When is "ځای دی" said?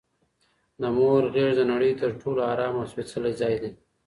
3.41-3.71